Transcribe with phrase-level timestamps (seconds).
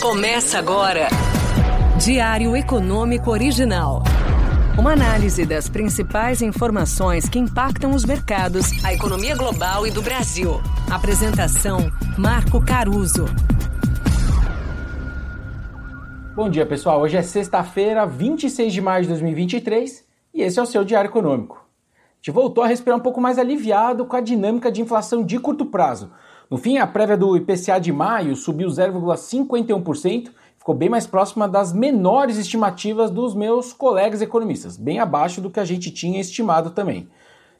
[0.00, 1.08] Começa agora.
[1.98, 4.04] Diário Econômico Original.
[4.78, 10.60] Uma análise das principais informações que impactam os mercados, a economia global e do Brasil.
[10.88, 13.24] Apresentação: Marco Caruso.
[16.36, 17.00] Bom dia, pessoal.
[17.00, 21.66] Hoje é sexta-feira, 26 de maio de 2023, e esse é o seu Diário Econômico.
[22.20, 25.66] Gente voltou a respirar um pouco mais aliviado com a dinâmica de inflação de curto
[25.66, 26.12] prazo.
[26.50, 31.74] No fim, a prévia do IPCA de maio subiu 0,51%, ficou bem mais próxima das
[31.74, 37.06] menores estimativas dos meus colegas economistas, bem abaixo do que a gente tinha estimado também.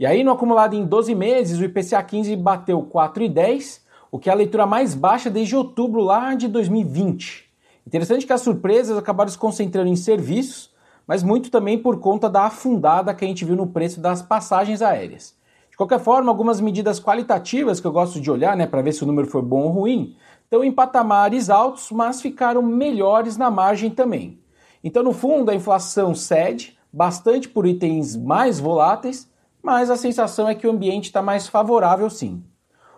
[0.00, 4.32] E aí, no acumulado em 12 meses, o IPCA 15 bateu 4,10, o que é
[4.32, 7.48] a leitura mais baixa desde outubro lá de 2020.
[7.86, 10.72] Interessante que as surpresas acabaram se concentrando em serviços,
[11.06, 14.82] mas muito também por conta da afundada que a gente viu no preço das passagens
[14.82, 15.40] aéreas.
[15.72, 19.02] De qualquer forma, algumas medidas qualitativas que eu gosto de olhar, né, para ver se
[19.02, 23.88] o número foi bom ou ruim, estão em patamares altos, mas ficaram melhores na margem
[23.88, 24.38] também.
[24.84, 29.30] Então, no fundo, a inflação cede bastante por itens mais voláteis,
[29.62, 32.44] mas a sensação é que o ambiente está mais favorável sim.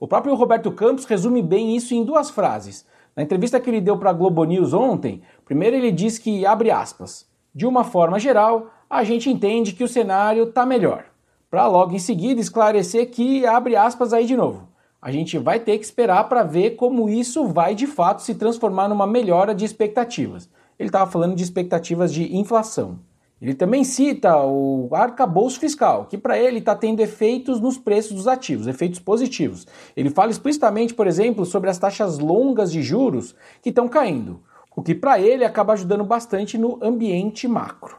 [0.00, 2.84] O próprio Roberto Campos resume bem isso em duas frases.
[3.14, 6.72] Na entrevista que ele deu para a Globo News ontem, primeiro ele diz que, abre
[6.72, 11.04] aspas, de uma forma geral, a gente entende que o cenário está melhor
[11.50, 14.68] para logo em seguida esclarecer que abre aspas aí de novo.
[15.00, 18.88] A gente vai ter que esperar para ver como isso vai de fato se transformar
[18.88, 20.48] numa melhora de expectativas.
[20.78, 22.98] Ele estava falando de expectativas de inflação.
[23.40, 28.26] Ele também cita o arcabouço fiscal, que para ele está tendo efeitos nos preços dos
[28.26, 29.66] ativos, efeitos positivos.
[29.94, 34.40] Ele fala explicitamente, por exemplo, sobre as taxas longas de juros que estão caindo,
[34.74, 37.98] o que para ele acaba ajudando bastante no ambiente macro.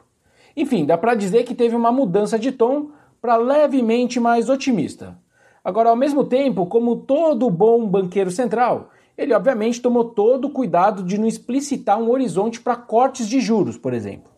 [0.55, 2.89] Enfim, dá para dizer que teve uma mudança de tom
[3.21, 5.17] para levemente mais otimista.
[5.63, 11.03] Agora, ao mesmo tempo, como todo bom banqueiro central, ele obviamente tomou todo o cuidado
[11.03, 14.31] de não explicitar um horizonte para cortes de juros, por exemplo.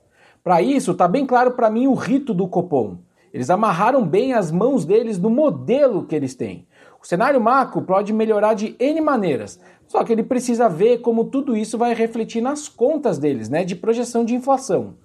[0.43, 2.97] Para isso, está bem claro para mim o rito do Copom.
[3.33, 6.65] Eles amarraram bem as mãos deles no modelo que eles têm.
[7.01, 11.55] O cenário macro pode melhorar de N maneiras, só que ele precisa ver como tudo
[11.55, 14.95] isso vai refletir nas contas deles, né, de projeção de inflação.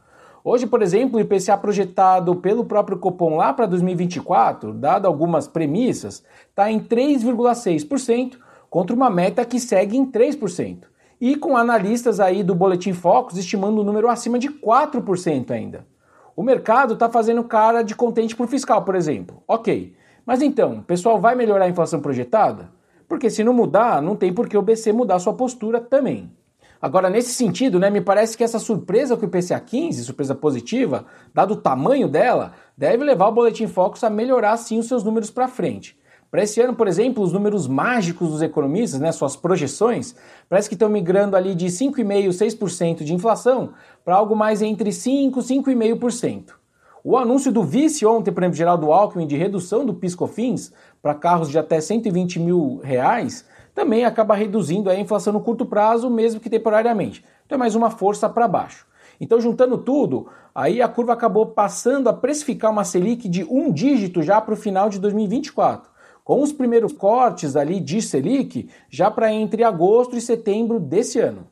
[0.47, 6.22] Hoje, por exemplo, o IPCA projetado pelo próprio Copom lá para 2024, dado algumas premissas,
[6.50, 8.37] está em 3,6%
[8.69, 10.84] contra uma meta que segue em 3%.
[11.19, 15.87] E com analistas aí do Boletim Focus estimando um número acima de 4% ainda.
[16.37, 19.43] O mercado está fazendo cara de contente por fiscal, por exemplo.
[19.49, 19.94] Ok.
[20.26, 22.71] Mas então, o pessoal vai melhorar a inflação projetada?
[23.09, 26.31] Porque se não mudar, não tem por que o BC mudar sua postura também.
[26.84, 31.06] Agora, nesse sentido, né, me parece que essa surpresa com o IPCA 15, surpresa positiva,
[31.32, 35.30] dado o tamanho dela, deve levar o Boletim Focus a melhorar sim os seus números
[35.30, 35.98] para frente.
[36.30, 40.14] Para esse ano, por exemplo, os números mágicos dos economistas, né, suas projeções,
[40.46, 43.70] parece que estão migrando ali de 5,5%, 6% de inflação
[44.04, 46.50] para algo mais entre 5% e 5,5%.
[47.02, 50.70] O anúncio do vice ontem, por exemplo, Geraldo Alckmin, de redução do PiscoFins
[51.00, 56.08] para carros de até 120 mil reais, também acaba reduzindo a inflação no curto prazo,
[56.08, 57.24] mesmo que temporariamente.
[57.44, 58.86] Então é mais uma força para baixo.
[59.20, 64.22] Então, juntando tudo, aí a curva acabou passando a precificar uma Selic de um dígito
[64.22, 65.90] já para o final de 2024,
[66.24, 71.46] com os primeiros cortes ali de Selic já para entre agosto e setembro desse ano.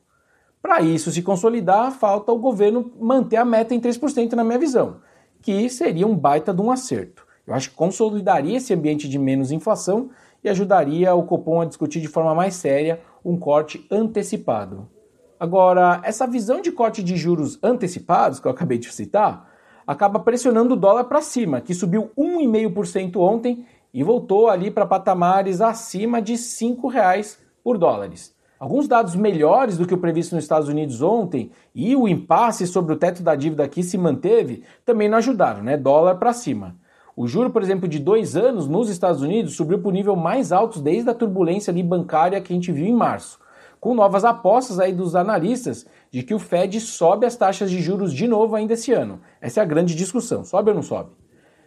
[0.60, 4.98] Para isso se consolidar, falta o governo manter a meta em 3% na minha visão,
[5.40, 7.26] que seria um baita de um acerto.
[7.46, 10.10] Eu acho que consolidaria esse ambiente de menos inflação
[10.42, 14.88] e ajudaria o Copom a discutir de forma mais séria um corte antecipado.
[15.38, 19.50] Agora, essa visão de corte de juros antecipados, que eu acabei de citar,
[19.86, 25.60] acaba pressionando o dólar para cima, que subiu 1,5% ontem e voltou ali para patamares
[25.60, 28.34] acima de R$ 5,00 por dólares.
[28.58, 32.92] Alguns dados melhores do que o previsto nos Estados Unidos ontem e o impasse sobre
[32.92, 35.76] o teto da dívida aqui se manteve também não ajudaram, né?
[35.76, 36.76] Dólar para cima.
[37.14, 40.50] O juro, por exemplo, de dois anos nos Estados Unidos subiu para o nível mais
[40.50, 43.38] alto desde a turbulência ali bancária que a gente viu em março,
[43.78, 48.14] com novas apostas aí dos analistas de que o Fed sobe as taxas de juros
[48.14, 49.20] de novo ainda esse ano.
[49.40, 51.10] Essa é a grande discussão, sobe ou não sobe?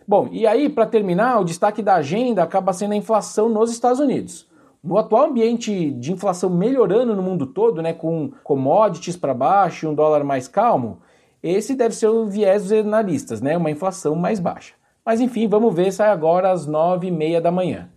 [0.08, 4.00] Bom, e aí, para terminar, o destaque da agenda acaba sendo a inflação nos Estados
[4.00, 4.48] Unidos.
[4.84, 9.90] No atual ambiente de inflação melhorando no mundo todo, né, com commodities para baixo e
[9.90, 11.00] um dólar mais calmo,
[11.42, 14.74] esse deve ser o viés dos analistas, né, uma inflação mais baixa.
[15.06, 17.90] Mas enfim, vamos ver, sai agora às nove e meia da manhã.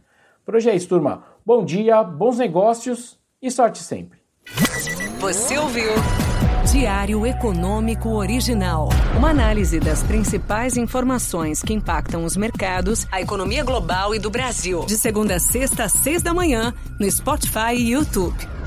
[0.44, 1.24] Por hoje é isso, turma.
[1.44, 4.18] Bom dia, bons negócios e sorte sempre.
[5.20, 5.90] Você ouviu?
[6.70, 8.90] Diário Econômico Original.
[9.16, 14.84] Uma análise das principais informações que impactam os mercados, a economia global e do Brasil.
[14.84, 18.57] De segunda a sexta às seis da manhã, no Spotify e YouTube.